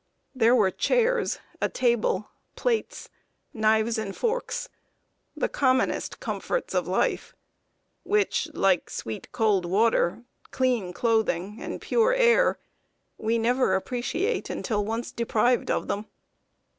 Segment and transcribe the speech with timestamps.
[0.33, 3.07] There were chairs, a table, plates,
[3.53, 4.67] knives, and forks
[5.37, 7.35] the commonest comforts of life,
[8.01, 12.57] which, like sweet cold water, clean clothing, and pure air,
[13.19, 16.07] we never appreciate until once deprived of them.